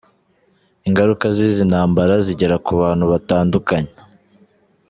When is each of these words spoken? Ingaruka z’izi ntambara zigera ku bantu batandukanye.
Ingaruka 0.87 1.25
z’izi 1.35 1.63
ntambara 1.69 2.13
zigera 2.25 2.55
ku 2.65 2.71
bantu 2.81 3.05
batandukanye. 3.11 3.93